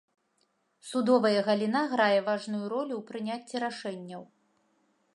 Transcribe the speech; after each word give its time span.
Судовая 0.91 1.41
галіна 1.49 1.83
грае 1.93 2.19
важную 2.31 2.65
ролю 2.75 2.93
ў 2.99 3.07
прыняцці 3.11 3.55
рашэнняў. 3.69 4.23